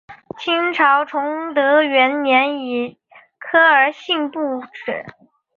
[0.39, 2.97] 清朝崇德元年以
[3.37, 4.39] 科尔沁部
[4.73, 5.05] 置。